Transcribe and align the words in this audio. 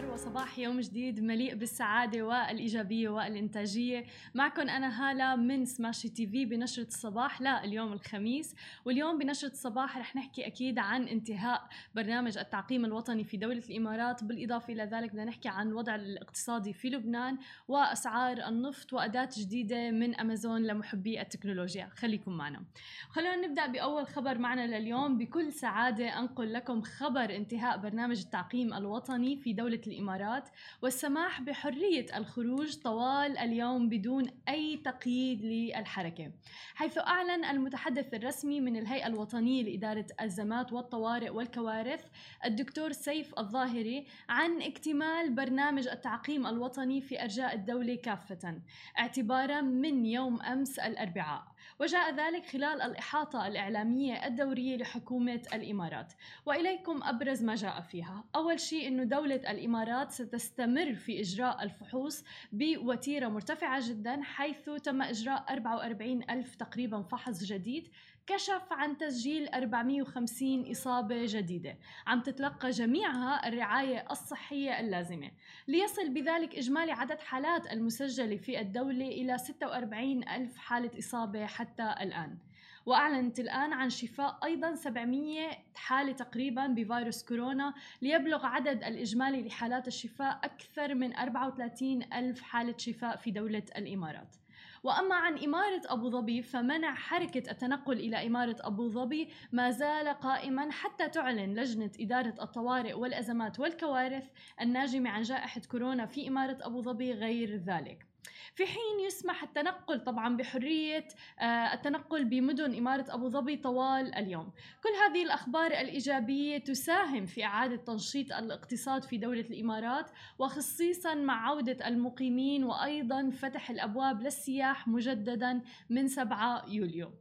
الخير 0.00 0.14
وصباح 0.14 0.58
يوم 0.58 0.80
جديد 0.80 1.20
مليء 1.20 1.54
بالسعادة 1.54 2.22
والإيجابية 2.22 3.08
والإنتاجية. 3.08 4.04
معكم 4.34 4.68
أنا 4.68 4.88
هالة 5.10 5.36
من 5.36 5.64
سماشي 5.64 6.08
تي 6.08 6.26
في 6.26 6.44
بنشرة 6.44 6.86
الصباح 6.86 7.40
لا 7.40 7.64
اليوم 7.64 7.92
الخميس. 7.92 8.54
واليوم 8.84 9.18
بنشرة 9.18 9.48
الصباح 9.48 9.98
رح 9.98 10.16
نحكي 10.16 10.46
أكيد 10.46 10.78
عن 10.78 11.08
انتهاء 11.08 11.68
برنامج 11.94 12.38
التعقيم 12.38 12.84
الوطني 12.84 13.24
في 13.24 13.36
دولة 13.36 13.62
الإمارات. 13.70 14.24
بالإضافة 14.24 14.72
إلى 14.72 14.84
ذلك 14.84 15.10
بدنا 15.10 15.24
نحكي 15.24 15.48
عن 15.48 15.68
الوضع 15.68 15.94
الاقتصادي 15.94 16.72
في 16.72 16.88
لبنان 16.88 17.38
وأسعار 17.68 18.48
النفط 18.48 18.92
وأداة 18.92 19.28
جديدة 19.38 19.90
من 19.90 20.14
أمازون 20.14 20.62
لمحبي 20.62 21.20
التكنولوجيا. 21.20 21.88
خليكم 21.96 22.32
معنا. 22.32 22.62
خلونا 23.10 23.36
نبدأ 23.36 23.66
بأول 23.66 24.06
خبر 24.06 24.38
معنا 24.38 24.78
لليوم. 24.78 25.18
بكل 25.18 25.52
سعادة 25.52 26.18
أنقل 26.18 26.52
لكم 26.52 26.82
خبر 26.82 27.36
انتهاء 27.36 27.78
برنامج 27.78 28.20
التعقيم 28.20 28.74
الوطني 28.74 29.36
في 29.36 29.52
دولة 29.52 29.80
الإمارات 29.92 30.48
والسماح 30.82 31.40
بحرية 31.40 32.06
الخروج 32.16 32.76
طوال 32.76 33.38
اليوم 33.38 33.88
بدون 33.88 34.26
أي 34.48 34.76
تقييد 34.76 35.44
للحركة. 35.44 36.32
حيث 36.74 36.98
أعلن 36.98 37.44
المتحدث 37.44 38.14
الرسمي 38.14 38.60
من 38.60 38.76
الهيئة 38.76 39.06
الوطنية 39.06 39.62
لإدارة 39.62 40.06
الأزمات 40.20 40.72
والطوارئ 40.72 41.30
والكوارث 41.30 42.04
الدكتور 42.44 42.92
سيف 42.92 43.38
الظاهري 43.38 44.06
عن 44.28 44.62
اكتمال 44.62 45.34
برنامج 45.34 45.88
التعقيم 45.88 46.46
الوطني 46.46 47.00
في 47.00 47.22
أرجاء 47.22 47.54
الدولة 47.54 47.94
كافة 47.94 48.60
اعتبارا 48.98 49.60
من 49.60 50.06
يوم 50.06 50.42
أمس 50.42 50.78
الأربعاء. 50.78 51.42
وجاء 51.78 52.14
ذلك 52.14 52.46
خلال 52.46 52.82
الإحاطة 52.82 53.46
الإعلامية 53.46 54.26
الدورية 54.26 54.76
لحكومة 54.76 55.42
الإمارات. 55.54 56.12
وإليكم 56.46 57.02
أبرز 57.02 57.42
ما 57.42 57.54
جاء 57.54 57.80
فيها. 57.80 58.24
أول 58.34 58.60
شيء 58.60 58.88
أنه 58.88 59.04
دولة 59.04 59.50
الإمارات 59.50 60.10
ستستمر 60.10 60.94
في 60.94 61.20
إجراء 61.20 61.62
الفحوص 61.62 62.24
بوتيرة 62.52 63.28
مرتفعة 63.28 63.88
جدا 63.88 64.22
حيث 64.22 64.70
تم 64.70 65.02
إجراء 65.02 65.44
44 65.52 66.30
ألف 66.30 66.54
تقريبا 66.54 67.02
فحص 67.02 67.44
جديد 67.44 67.88
كشف 68.30 68.72
عن 68.72 68.98
تسجيل 68.98 69.48
450 69.48 70.70
إصابة 70.70 71.22
جديدة. 71.26 71.78
عم 72.06 72.20
تتلقى 72.20 72.70
جميعها 72.70 73.48
الرعاية 73.48 74.06
الصحية 74.10 74.80
اللازمة. 74.80 75.30
ليصل 75.68 76.08
بذلك 76.08 76.54
إجمالي 76.54 76.92
عدد 76.92 77.20
حالات 77.20 77.72
المسجلة 77.72 78.36
في 78.36 78.60
الدولة 78.60 79.08
إلى 79.08 79.38
46 79.38 80.28
ألف 80.28 80.56
حالة 80.56 80.90
إصابة 80.98 81.46
حتى 81.46 81.94
الآن. 82.00 82.38
وأعلنت 82.86 83.40
الآن 83.40 83.72
عن 83.72 83.90
شفاء 83.90 84.38
أيضا 84.44 84.74
700 84.74 85.50
حالة 85.74 86.12
تقريبا 86.12 86.66
بفيروس 86.66 87.24
كورونا. 87.24 87.74
ليبلغ 88.02 88.46
عدد 88.46 88.84
الإجمالي 88.84 89.42
لحالات 89.42 89.88
الشفاء 89.88 90.40
أكثر 90.44 90.94
من 90.94 91.16
34 91.16 92.02
ألف 92.12 92.42
حالة 92.42 92.74
شفاء 92.78 93.16
في 93.16 93.30
دولة 93.30 93.64
الإمارات. 93.76 94.36
وأما 94.82 95.14
عن 95.14 95.38
إمارة 95.38 95.82
أبو 95.86 96.10
ظبي 96.10 96.42
فمنع 96.42 96.94
حركة 96.94 97.50
التنقل 97.50 97.98
إلى 97.98 98.26
إمارة 98.26 98.56
أبو 98.60 98.88
ظبي 98.88 99.28
ما 99.52 99.70
زال 99.70 100.08
قائما 100.08 100.70
حتى 100.72 101.08
تعلن 101.08 101.54
لجنة 101.60 101.90
إدارة 102.00 102.34
الطوارئ 102.42 102.92
والأزمات 102.92 103.60
والكوارث 103.60 104.30
الناجمة 104.60 105.10
عن 105.10 105.22
جائحة 105.22 105.60
كورونا 105.70 106.06
في 106.06 106.28
إمارة 106.28 106.58
أبو 106.62 106.80
ظبي 106.82 107.12
غير 107.12 107.56
ذلك. 107.56 108.09
في 108.54 108.66
حين 108.66 109.00
يسمح 109.06 109.42
التنقل 109.42 110.00
طبعا 110.00 110.36
بحرية 110.36 111.08
آه، 111.38 111.44
التنقل 111.74 112.24
بمدن 112.24 112.76
إمارة 112.76 113.04
أبو 113.08 113.28
ظبي 113.28 113.56
طوال 113.56 114.14
اليوم. 114.14 114.52
كل 114.82 114.88
هذه 115.04 115.22
الأخبار 115.22 115.66
الإيجابية 115.66 116.58
تساهم 116.58 117.26
في 117.26 117.44
إعادة 117.44 117.76
تنشيط 117.76 118.32
الاقتصاد 118.32 119.04
في 119.04 119.16
دولة 119.16 119.40
الإمارات 119.40 120.10
وخصيصا 120.38 121.14
مع 121.14 121.48
عودة 121.48 121.88
المقيمين 121.88 122.64
وأيضا 122.64 123.30
فتح 123.30 123.70
الأبواب 123.70 124.22
للسياح 124.22 124.88
مجددا 124.88 125.62
من 125.90 126.08
7 126.08 126.64
يوليو. 126.68 127.12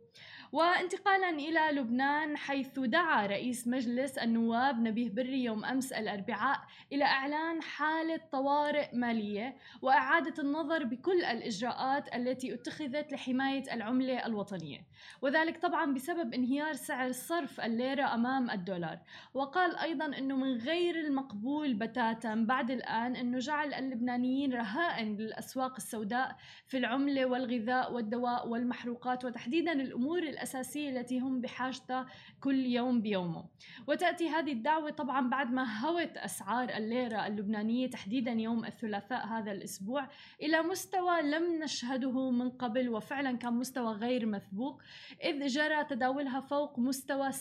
وانتقالا 0.51 1.29
إلى 1.29 1.79
لبنان 1.79 2.37
حيث 2.37 2.79
دعا 2.79 3.25
رئيس 3.27 3.67
مجلس 3.67 4.17
النواب 4.17 4.79
نبيه 4.79 5.09
بري 5.09 5.43
يوم 5.43 5.65
أمس 5.65 5.93
الأربعاء 5.93 6.59
إلى 6.93 7.03
إعلان 7.03 7.61
حالة 7.61 8.19
طوارئ 8.31 8.95
مالية 8.95 9.55
وإعادة 9.81 10.43
النظر 10.43 10.83
بكل 10.83 11.23
الإجراءات 11.23 12.15
التي 12.15 12.53
اتخذت 12.53 13.11
لحماية 13.13 13.73
العملة 13.73 14.25
الوطنية. 14.25 14.85
وذلك 15.21 15.61
طبعا 15.61 15.93
بسبب 15.93 16.33
انهيار 16.33 16.73
سعر 16.73 17.11
صرف 17.11 17.61
الليرة 17.61 18.13
أمام 18.13 18.49
الدولار. 18.49 18.99
وقال 19.33 19.77
أيضا 19.77 20.05
أنه 20.05 20.35
من 20.35 20.57
غير 20.57 20.95
المقبول 20.95 21.73
بتاتا 21.73 22.35
بعد 22.35 22.71
الآن 22.71 23.15
أنه 23.15 23.39
جعل 23.39 23.73
اللبنانيين 23.73 24.53
رهائن 24.53 25.17
للأسواق 25.17 25.75
السوداء 25.75 26.35
في 26.67 26.77
العملة 26.77 27.25
والغذاء 27.25 27.93
والدواء 27.93 28.47
والمحروقات 28.47 29.25
وتحديدا 29.25 29.71
الأمور 29.71 30.38
الأساسية 30.39 30.89
التي 30.89 31.19
هم 31.19 31.41
بحاجتها 31.41 32.05
كل 32.39 32.65
يوم 32.65 33.01
بيومه. 33.01 33.45
وتأتي 33.87 34.29
هذه 34.29 34.51
الدعوة 34.51 34.89
طبعا 34.89 35.29
بعد 35.29 35.51
ما 35.51 35.79
هوت 35.79 36.17
أسعار 36.17 36.69
الليرة 36.69 37.27
اللبنانية 37.27 37.89
تحديدا 37.89 38.31
يوم 38.31 38.65
الثلاثاء 38.65 39.27
هذا 39.27 39.51
الأسبوع 39.51 40.07
إلى 40.41 40.61
مستوى 40.61 41.21
لم 41.21 41.63
نشهده 41.63 42.31
من 42.31 42.49
قبل 42.49 42.89
وفعلا 42.89 43.37
كان 43.37 43.53
مستوى 43.53 43.93
غير 43.93 44.25
مسبوق 44.25 44.81
إذ 45.23 45.47
جرى 45.47 45.83
تداولها 45.83 46.39
فوق 46.39 46.79
مستوى 46.79 47.31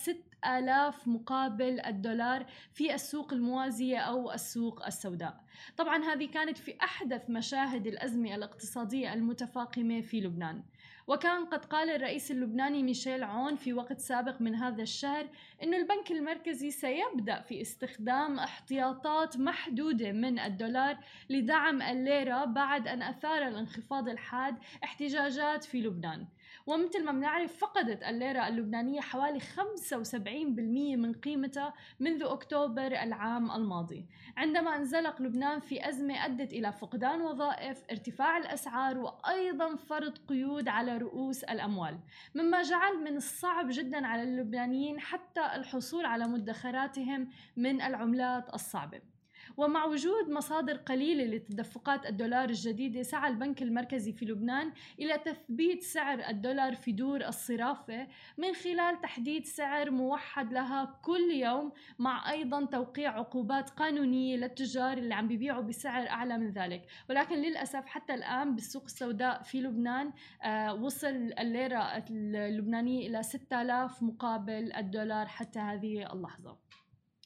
6000 0.44 1.09
مقابل 1.09 1.81
الدولار 1.81 2.47
في 2.72 2.94
السوق 2.94 3.32
الموازية 3.32 3.99
أو 3.99 4.32
السوق 4.32 4.87
السوداء. 4.87 5.41
طبعا 5.76 6.04
هذه 6.04 6.28
كانت 6.28 6.59
في 6.59 6.75
أحدث 6.82 7.31
مشاهد 7.31 7.87
الأزمة 7.87 8.34
الاقتصادية 8.34 9.12
المتفاقمة 9.12 10.00
في 10.00 10.21
لبنان. 10.21 10.62
وكان 11.06 11.44
قد 11.44 11.65
قال 11.65 11.91
الرئيس 11.91 12.31
اللبناني 12.31 12.82
ميشيل 12.82 13.25
عون 13.25 13.56
في 13.56 13.72
وقت 13.72 14.00
سابق 14.00 14.41
من 14.41 14.54
هذا 14.54 14.82
الشهر 14.82 15.28
أن 15.62 15.75
البنك 15.75 16.10
المركزي 16.10 16.70
سيبدأ 16.70 17.41
في 17.41 17.60
استخدام 17.60 18.38
احتياطات 18.38 19.37
محدودة 19.37 20.12
من 20.12 20.38
الدولار 20.38 20.99
لدعم 21.31 21.82
الليرة 21.82 22.44
بعد 22.44 22.88
أن 22.88 23.03
أثار 23.03 23.49
الانخفاض 23.49 24.09
الحاد 24.09 24.56
احتجاجات 24.84 25.65
في 25.65 25.81
لبنان. 25.81 26.26
ومثل 26.67 27.05
ما 27.05 27.13
بنعرف 27.13 27.59
فقدت 27.59 28.03
الليرة 28.03 28.49
اللبنانية 28.49 29.01
حوالي 29.01 29.41
75% 29.41 30.97
من 30.97 31.13
قيمتها 31.13 31.75
منذ 32.01 32.23
أكتوبر 32.23 32.87
العام 32.87 33.51
الماضي. 33.51 34.07
عندما 34.37 34.77
انزلق 34.77 35.23
لبنان 35.23 35.61
في 35.61 35.89
أزمة 35.89 36.25
أدت 36.25 36.53
إلى 36.53 36.73
فقدان 36.73 37.21
وظائف 37.21 37.85
ارتفاع 37.91 38.37
الأسعار 38.37 38.99
وأيضا 38.99 39.77
فرض 39.77 40.19
قيود 40.19 40.69
على 40.69 40.99
رؤوس 40.99 41.45
الأموال. 41.45 41.99
مما 42.35 42.63
جعل 42.63 42.97
من 43.05 43.17
الصعب 43.17 43.67
جدا 43.71 44.07
على 44.07 44.23
اللبنانيين 44.23 45.01
حتى 45.01 45.47
الحصول 45.55 46.07
على 46.07 46.29
مدخراتهم 46.29 47.29
من 47.57 47.83
العملات 47.83 48.55
الصعبة. 48.55 49.18
ومع 49.57 49.85
وجود 49.85 50.31
مصادر 50.31 50.77
قليلة 50.77 51.25
لتدفقات 51.25 52.07
الدولار 52.07 52.49
الجديدة 52.49 53.03
سعى 53.03 53.31
البنك 53.31 53.63
المركزي 53.63 54.13
في 54.13 54.25
لبنان 54.25 54.73
إلى 54.99 55.19
تثبيت 55.19 55.83
سعر 55.83 56.19
الدولار 56.29 56.75
في 56.75 56.93
دور 56.93 57.27
الصرافة 57.27 58.09
من 58.39 58.53
خلال 58.55 59.01
تحديد 59.01 59.47
سعر 59.47 59.91
موحد 59.91 60.53
لها 60.53 60.99
كل 61.03 61.31
يوم 61.31 61.73
مع 61.99 62.31
أيضا 62.31 62.65
توقيع 62.65 63.19
عقوبات 63.19 63.71
قانونية 63.71 64.37
للتجار 64.37 64.99
اللي 64.99 65.15
عم 65.15 65.29
بيبيعوا 65.29 65.63
بسعر 65.63 66.09
أعلى 66.09 66.39
من 66.39 66.51
ذلك. 66.51 66.87
ولكن 67.11 67.37
للأسف 67.37 67.87
حتى 67.87 68.15
الآن 68.15 68.55
بالسوق 68.55 68.85
السوداء 68.85 69.43
في 69.43 69.61
لبنان 69.61 70.13
آه 70.43 70.75
وصل 70.75 71.33
الليرة 71.39 72.05
اللبنانية 72.11 73.09
إلى 73.09 73.23
6000 73.23 74.03
مقابل 74.03 74.73
الدولار 74.73 75.27
حتى 75.27 75.59
هذه 75.59 76.13
اللحظة. 76.13 76.68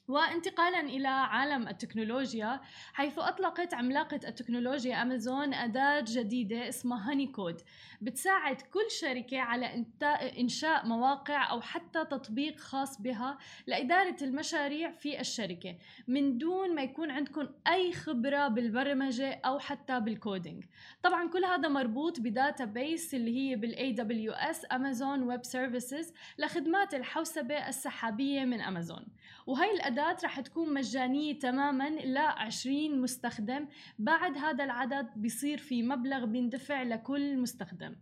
وانتقالا 0.09 0.81
إلى 0.81 1.09
عالم 1.09 1.69
التكنولوجيا 1.69 2.61
حيث 2.93 3.19
أطلقت 3.19 3.75
عملاقة 3.75 4.21
التكنولوجيا 4.29 5.03
أمازون 5.03 5.55
أداة 5.55 6.05
جديدة 6.09 6.69
اسمها 6.69 7.11
Honeycode 7.11 7.61
بتساعد 8.01 8.61
كل 8.61 8.91
شركة 9.01 9.41
على 9.41 9.85
إنشاء 10.39 10.87
مواقع 10.87 11.51
أو 11.51 11.61
حتى 11.61 12.05
تطبيق 12.05 12.59
خاص 12.59 13.01
بها 13.01 13.39
لإدارة 13.67 14.17
المشاريع 14.23 14.91
في 14.91 15.21
الشركة 15.21 15.77
من 16.09 16.39
دون 16.39 16.75
ما 16.75 16.83
يكون 16.83 17.11
عندكم 17.11 17.49
أي 17.67 17.93
خبرة 17.93 18.49
بالبرمجة 18.49 19.41
أو 19.45 19.59
حتى 19.59 20.01
بال 20.01 20.17
coding 20.17 20.65
طبعا 21.03 21.29
كل 21.29 21.45
هذا 21.45 21.69
مربوط 21.69 22.21
ب 22.21 22.65
database 22.65 23.15
اللي 23.15 23.37
هي 23.37 23.57
بال 23.57 23.93
AWS 23.93 24.67
Amazon 24.73 25.23
Web 25.23 25.45
Services 25.45 26.13
لخدمات 26.39 26.95
الحوسبة 26.95 27.69
السحابية 27.69 28.45
من 28.45 28.61
أمازون. 28.61 29.07
وهي 29.47 29.73
الأداة 29.93 30.17
رح 30.25 30.41
تكون 30.41 30.75
مجانية 30.75 31.39
تماما 31.39 31.89
ل 31.91 32.19
20 32.19 33.01
مستخدم. 33.01 33.69
بعد 33.99 34.39
هذا 34.39 34.65
العدد 34.65 35.09
بيصير 35.17 35.59
في 35.59 35.83
مبلغ 35.83 36.25
بيندفع 36.25 36.83
لكل 36.83 37.39
مستخدم. 37.39 37.97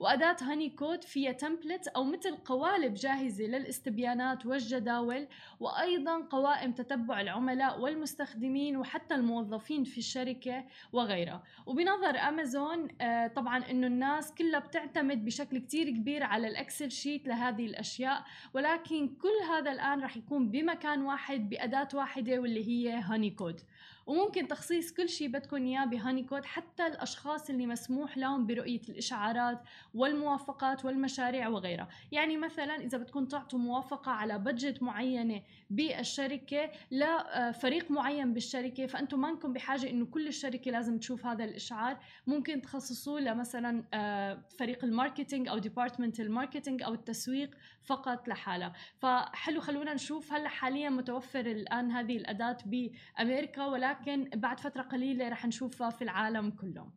وأداة 0.00 0.36
Honeycode 0.42 1.04
فيها 1.04 1.32
template 1.32 1.88
أو 1.88 2.04
مثل 2.04 2.36
قوالب 2.36 2.94
جاهزة 2.94 3.44
للاستبيانات 3.44 4.46
والجداول 4.46 5.26
وأيضا 5.60 6.20
قوائم 6.20 6.72
تتبع 6.72 7.20
العملاء 7.20 7.80
والمستخدمين 7.80 8.76
وحتى 8.76 9.14
الموظفين 9.14 9.84
في 9.84 9.98
الشركة 9.98 10.64
وغيرها. 10.92 11.42
وبنظر 11.66 12.18
أمازون 12.18 12.88
آه، 13.00 13.26
طبعا 13.26 13.70
أنه 13.70 13.86
الناس 13.86 14.34
كلها 14.34 14.60
بتعتمد 14.60 15.24
بشكل 15.24 15.58
كتير 15.58 15.90
كبير 15.90 16.22
على 16.22 16.48
ال 16.48 16.55
Excel 16.55 16.90
sheet 16.90 17.28
لهذه 17.28 17.66
الأشياء 17.66 18.24
ولكن 18.54 19.08
كل 19.08 19.48
هذا 19.50 19.72
الآن 19.72 20.00
رح 20.00 20.16
يكون 20.16 20.50
بمكان 20.50 21.02
واحد 21.02 21.33
بأداة 21.38 21.88
واحدة 21.94 22.38
واللي 22.38 22.68
هي 22.68 22.90
Honeycode 22.92 23.60
وممكن 24.06 24.48
تخصيص 24.48 24.92
كل 24.92 25.08
شيء 25.08 25.28
بدكم 25.28 25.56
إياه 25.56 25.84
ب 25.84 26.22
Honeycode 26.22 26.44
حتى 26.44 26.86
الأشخاص 26.86 27.50
اللي 27.50 27.66
مسموح 27.66 28.18
لهم 28.18 28.46
برؤية 28.46 28.80
الإشعارات 28.88 29.62
والموافقات 29.94 30.84
والمشاريع 30.84 31.48
وغيرها. 31.48 31.88
يعني 32.12 32.36
مثلا 32.36 32.76
إذا 32.76 32.98
بدكم 32.98 33.24
تعطوا 33.26 33.58
موافقة 33.58 34.12
على 34.12 34.38
budget 34.38 34.82
معينة 34.82 35.42
بالشركة 35.70 36.70
لفريق 36.90 37.90
معين 37.90 38.34
بالشركة 38.34 38.86
فأنتم 38.86 39.20
ما 39.20 39.28
انكم 39.28 39.52
بحاجة 39.52 39.90
إنه 39.90 40.06
كل 40.06 40.28
الشركة 40.28 40.70
لازم 40.70 40.98
تشوف 40.98 41.26
هذا 41.26 41.44
الإشعار. 41.44 41.98
ممكن 42.26 42.62
تخصصوه 42.62 43.20
لمثلا 43.20 43.84
آه، 43.94 44.42
فريق 44.58 44.84
ال 44.84 44.90
marketing 44.90 45.48
أو 45.48 45.58
department 45.58 46.20
ال 46.20 46.26
marketing 46.26 46.82
أو 46.82 46.94
التسويق 46.94 47.50
فقط 47.82 48.28
لحالها. 48.28 48.72
فحلو 48.98 49.60
خلونا 49.60 49.94
نشوف 49.94 50.32
هلأ 50.32 50.48
حاليا 50.48 50.90
متوفر 50.90 51.40
الآن 51.40 51.90
هذه 51.90 52.16
الأداة 52.16 52.58
بأمريكا 52.66 53.66
ولكن 53.66 53.93
بعد 54.34 54.60
فترة 54.60 54.82
قليلة 54.82 55.28
رح 55.28 55.46
نشوفها 55.46 55.90
في 55.90 56.02
العالم 56.02 56.50
كله. 56.50 56.90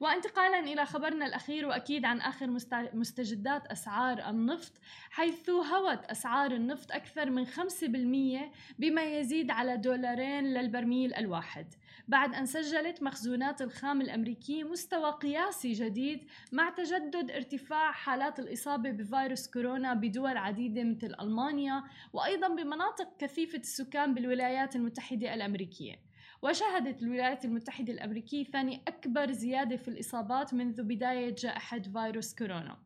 وانتقالا 0.00 0.58
إلى 0.58 0.86
خبرنا 0.86 1.26
الأخير 1.26 1.66
وأكيد 1.66 2.04
عن 2.04 2.20
آخر 2.20 2.46
مستجدات 2.94 3.66
أسعار 3.66 4.30
النفط 4.30 4.72
حيث 5.10 5.50
هوت 5.50 6.04
أسعار 6.04 6.52
النفط 6.52 6.92
أكثر 6.92 7.30
من 7.30 7.46
5% 7.46 8.52
بما 8.78 9.02
يزيد 9.02 9.50
على 9.50 9.76
دولارين 9.76 10.44
للبرميل 10.44 11.14
الواحد. 11.14 11.74
بعد 12.08 12.34
أن 12.34 12.46
سجلت 12.46 13.02
مخزونات 13.02 13.62
الخام 13.62 14.00
الامريكي 14.00 14.64
مستوى 14.64 15.10
قياسي 15.10 15.72
جديد 15.72 16.24
مع 16.52 16.70
تجدد 16.70 17.30
ارتفاع 17.30 17.92
حالات 17.92 18.38
الإصابة 18.40 18.90
بفيروس 18.90 19.50
كورونا 19.50 19.94
بدول 19.94 20.36
عديدة 20.36 20.84
مثل 20.84 21.14
ألمانيا 21.20 21.84
وأيضا 22.12 22.48
بمناطق 22.48 23.16
كثيفة 23.18 23.58
السكان 23.58 24.14
بالولايات 24.14 24.76
المتحدة 24.76 25.34
الأمريكية. 25.34 26.09
وشهدت 26.42 27.02
الولايات 27.02 27.44
المتحدة 27.44 27.92
الأمريكية 27.92 28.44
ثاني 28.44 28.82
أكبر 28.88 29.32
زيادة 29.32 29.76
في 29.76 29.88
الإصابات 29.88 30.54
منذ 30.54 30.82
بداية 30.82 31.34
جائحة 31.38 31.78
فيروس 31.78 32.34
كورونا. 32.34 32.76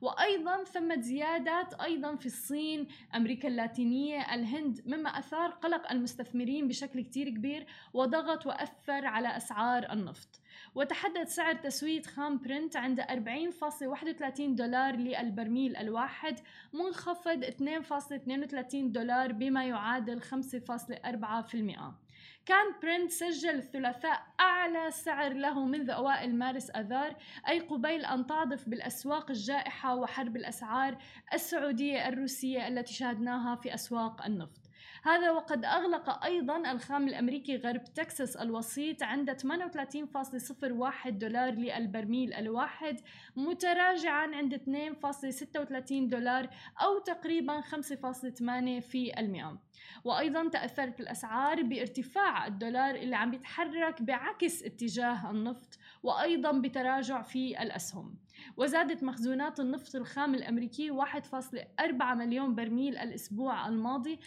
وأيضا 0.00 0.64
ثمت 0.64 1.00
زيادات 1.00 1.74
أيضا 1.74 2.16
في 2.16 2.26
الصين 2.26 2.88
أمريكا 3.14 3.48
اللاتينية 3.48 4.34
الهند 4.34 4.82
مما 4.86 5.18
أثار 5.18 5.50
قلق 5.50 5.90
المستثمرين 5.92 6.68
بشكل 6.68 7.00
كتير 7.00 7.28
كبير 7.28 7.66
وضغط 7.94 8.46
وأثر 8.46 9.06
على 9.06 9.36
أسعار 9.36 9.92
النفط. 9.92 10.40
وتحدد 10.74 11.28
سعر 11.28 11.54
تسوية 11.54 12.02
خام 12.02 12.38
برنت 12.38 12.76
عند 12.76 13.00
40.31 13.00 14.40
دولار 14.40 14.96
للبرميل 14.96 15.76
الواحد 15.76 16.40
منخفض 16.72 17.44
2.32 17.44 18.74
دولار 18.74 19.32
بما 19.32 19.64
يعادل 19.64 20.22
5.4% 20.22 22.09
كان 22.50 22.74
برنت 22.82 23.10
سجل 23.10 23.50
الثلاثاء 23.50 24.26
أعلى 24.40 24.90
سعر 24.90 25.32
له 25.32 25.64
منذ 25.64 25.90
أوائل 25.90 26.34
مارس 26.34 26.70
أذار 26.70 27.16
أي 27.48 27.60
قبيل 27.60 28.04
أن 28.04 28.26
تعصف 28.26 28.68
بالأسواق 28.68 29.30
الجائحة 29.30 29.94
وحرب 29.94 30.36
الأسعار 30.36 30.98
السعودية 31.34 32.08
الروسية 32.08 32.68
التي 32.68 32.92
شاهدناها 32.94 33.56
في 33.56 33.74
أسواق 33.74 34.24
النفط. 34.24 34.59
هذا 35.02 35.30
وقد 35.30 35.64
أغلق 35.64 36.24
أيضا 36.24 36.72
الخام 36.72 37.08
الأمريكي 37.08 37.56
غرب 37.56 37.84
تكساس 37.84 38.36
الوسيط 38.36 39.02
عند 39.02 39.30
38.01 39.30 41.08
دولار 41.08 41.50
للبرميل 41.50 42.34
الواحد 42.34 43.00
متراجعا 43.36 44.26
عند 44.34 44.54
2.36 44.54 45.92
دولار 45.92 46.48
أو 46.82 46.98
تقريبا 46.98 47.60
5.8 47.60 48.80
في 48.80 49.12
المئة. 49.18 49.58
وأيضا 50.04 50.48
تأثرت 50.48 51.00
الأسعار 51.00 51.62
بارتفاع 51.62 52.46
الدولار 52.46 52.94
اللي 52.94 53.16
عم 53.16 53.34
يتحرك 53.34 54.02
بعكس 54.02 54.62
اتجاه 54.62 55.30
النفط 55.30 55.78
وأيضا 56.02 56.52
بتراجع 56.52 57.22
في 57.22 57.62
الأسهم. 57.62 58.14
وزادت 58.56 59.02
مخزونات 59.02 59.60
النفط 59.60 59.96
الخام 59.96 60.34
الأمريكي 60.34 60.90
1.4 60.90 62.14
مليون 62.14 62.54
برميل 62.54 62.98
الأسبوع 62.98 63.68
الماضي 63.68 64.18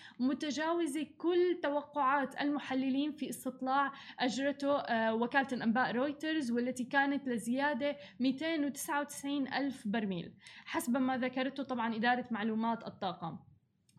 متجاوزة 0.63 1.07
كل 1.17 1.59
توقعات 1.63 2.41
المحللين 2.41 3.11
في 3.11 3.29
استطلاع 3.29 3.91
أجرته 4.19 4.77
آه، 4.77 5.13
وكالة 5.15 5.47
الأنباء 5.53 5.91
رويترز 5.91 6.51
والتي 6.51 6.83
كانت 6.83 7.27
لزيادة 7.27 7.97
299 8.19 9.47
ألف 9.53 9.87
برميل. 9.87 10.33
حسب 10.65 10.97
ما 10.97 11.17
ذكرته 11.17 11.63
طبعا 11.63 11.95
إدارة 11.95 12.25
معلومات 12.31 12.87
الطاقة 12.87 13.39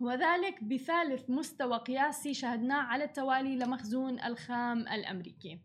وذلك 0.00 0.64
بثالث 0.64 1.30
مستوى 1.30 1.78
قياسي 1.78 2.34
شهدناه 2.34 2.82
على 2.82 3.04
التوالي 3.04 3.56
لمخزون 3.56 4.20
الخام 4.20 4.78
الأمريكي. 4.78 5.58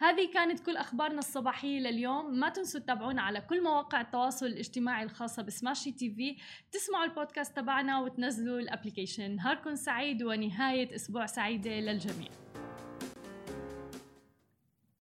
هذه 0.00 0.32
كانت 0.34 0.60
كل 0.60 0.76
أخبارنا 0.76 1.18
الصباحية 1.18 1.80
لليوم. 1.80 2.34
ما 2.34 2.48
تنسوا 2.48 2.80
تتابعونا 2.80 3.22
على 3.22 3.40
كل 3.40 3.62
مواقع 3.62 4.00
التواصل 4.00 4.46
الاجتماعي 4.46 5.04
الخاصة 5.04 5.42
بسماشي 5.42 5.92
تي 5.92 6.14
في. 6.14 6.36
تسمعوا 6.72 7.04
البودكاست 7.04 7.56
تبعنا 7.56 8.00
وتنزلوا 8.00 8.60
الأبليكيشن. 8.60 9.36
نهاركم 9.36 9.74
سعيد 9.74 10.22
ونهاية 10.22 10.94
أسبوع 10.94 11.26
سعيدة 11.26 11.70
للجميع. 11.70 12.28